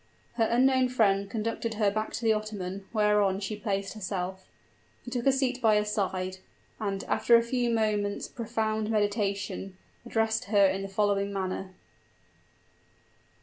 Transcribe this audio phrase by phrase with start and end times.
[0.33, 4.47] Her unknown friend conducted her back to the ottoman, whereon she placed herself.
[5.05, 6.37] He took a seat by her side,
[6.79, 11.75] and, after a few moments' profound meditation, addressed her in the following manner.